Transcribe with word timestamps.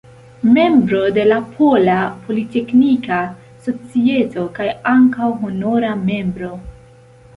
Membro 0.53 1.01
de 1.17 1.25
la 1.31 1.37
Pola 1.57 1.97
Politeknika 2.29 3.19
Societo 3.67 4.47
kaj 4.57 4.71
ankaŭ 4.97 5.29
honora 5.45 5.93
membro. 6.13 6.51